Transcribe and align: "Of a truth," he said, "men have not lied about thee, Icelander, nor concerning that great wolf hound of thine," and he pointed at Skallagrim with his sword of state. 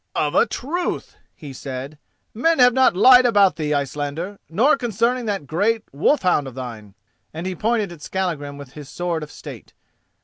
"Of 0.15 0.33
a 0.33 0.47
truth," 0.47 1.15
he 1.35 1.53
said, 1.53 1.99
"men 2.33 2.57
have 2.57 2.73
not 2.73 2.95
lied 2.95 3.23
about 3.27 3.55
thee, 3.57 3.71
Icelander, 3.71 4.39
nor 4.49 4.75
concerning 4.75 5.25
that 5.25 5.45
great 5.45 5.83
wolf 5.93 6.23
hound 6.23 6.47
of 6.47 6.55
thine," 6.55 6.95
and 7.35 7.45
he 7.45 7.53
pointed 7.53 7.91
at 7.91 8.01
Skallagrim 8.01 8.57
with 8.57 8.73
his 8.73 8.89
sword 8.89 9.21
of 9.21 9.31
state. 9.31 9.73